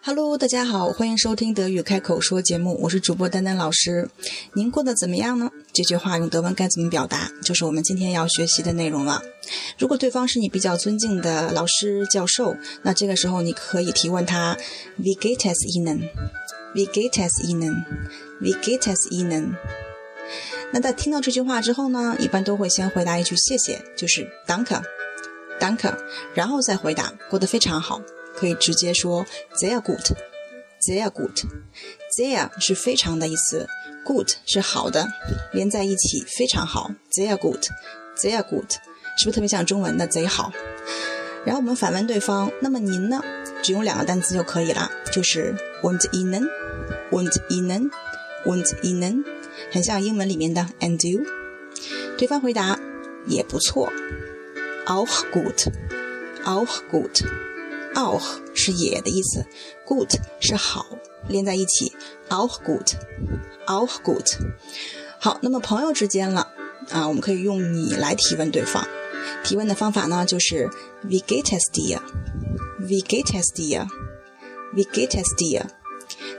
[0.00, 4.08] Hello，大家好，欢迎收听德语开口说节目，我是主播丹丹老师。
[4.54, 5.50] 您过得怎么样呢？
[5.72, 9.20] 这句话用德文该怎么表达，就是我们今天要学习的内容了。
[9.76, 14.56] 如果对方是你比较尊敬的老师、教授，那这个时候你可以提问他
[15.00, 19.56] “Wie geht es Ihnen？”“Wie geht es Ihnen？”“Wie geht es Ihnen？”
[20.72, 25.94] 那在听到这句话之后呢，一般都会先回答一句谢谢，就是 “Danke”，“Danke”，
[26.34, 28.00] 然后再回答过得非常好。
[28.38, 29.26] 可以直接说
[29.60, 30.16] They are good,
[30.86, 31.40] They are good,
[32.16, 33.66] They are 是非常的意思
[34.04, 35.08] ，good 是好的，
[35.52, 37.64] 连在一起非常好 They are good,
[38.18, 38.70] They are good,
[39.18, 40.52] 是不是特别像中文的贼好？
[41.44, 43.20] 然后我们反问对方，那么您呢？
[43.62, 49.24] 只用两个单词就可以了，就是 und Ihnen，und Ihnen，und Ihnen，
[49.72, 51.24] 很像英文里面的 and you。
[52.16, 52.78] 对方回答
[53.26, 53.92] 也不错
[54.86, 57.24] ，auch gut，auch gut。
[57.98, 58.22] Auch
[58.54, 59.44] 是也的意思
[59.84, 60.86] ，gut 是好，
[61.26, 61.92] 连在一起
[62.28, 64.36] ，auch gut，auch gut。
[65.18, 66.48] 好，那么朋友之间了
[66.90, 68.86] 啊，我们可以用你来提问对方。
[69.42, 70.70] 提问的方法呢，就是
[71.04, 75.66] Wie geht es dir？Wie geht es dir？Wie geht es dir？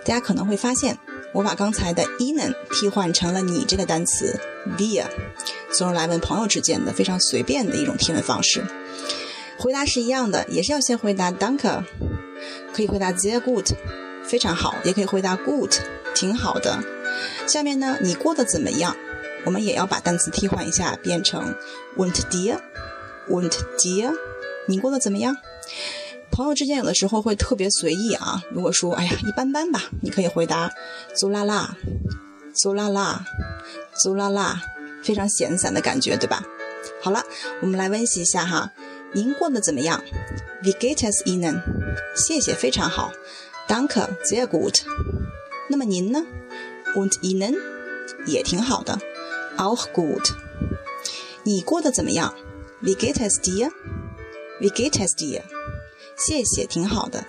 [0.06, 0.98] 大家可能会发现，
[1.34, 4.40] 我把刚才的 Ihnen 替换成了你这个单词
[4.78, 5.06] dir，
[5.74, 8.64] 从而来问朋友之间的非常随便的一种提问方式。
[9.60, 11.84] 回答是一样的，也是要先回答 Danke，
[12.74, 13.76] 可以回答 sehr gut，
[14.24, 15.74] 非常好，也可以回答 good，
[16.16, 16.82] 挺好的。
[17.46, 18.96] 下面呢，你过得怎么样？
[19.46, 21.56] 我们也要把单词替换一下，变成
[21.98, 24.14] und dir，und dir，
[24.68, 25.36] 你过得怎么样？
[26.32, 30.72] 朋友之间有的时候会特别随意啊，如果说哎呀一般般吧，你可以回答
[31.16, 34.56] so la la，so la la，so la la，
[35.04, 36.44] 非常闲散的感觉，对吧？
[37.02, 37.24] 好了，
[37.62, 38.72] 我们来温习一下哈。
[39.14, 40.04] 您过得怎么样
[40.64, 41.62] ？Wie geht es Ihnen？
[42.16, 43.12] 谢谢，非常好。
[43.68, 44.82] Danke, sehr gut。
[45.70, 46.26] 那么您呢
[46.96, 47.56] ？Und Ihnen？
[48.26, 49.00] 也挺好的。
[49.58, 50.32] Auch gut。
[51.44, 52.36] 你过得怎么样
[52.84, 55.42] ？Wie geht es dir？Wie geht es dir？
[56.18, 57.26] 谢谢，挺好的。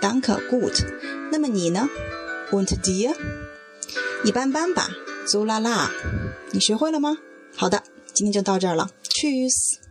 [0.00, 0.84] Danke, gut。
[1.30, 1.88] 那么你呢
[2.50, 3.14] ？Und dir？
[4.24, 4.88] 一般般吧。
[5.26, 5.90] So la la。
[6.52, 7.18] 你学会了吗？
[7.56, 7.82] 好的，
[8.14, 8.90] 今天就到这儿了。
[9.02, 9.87] Tschüss。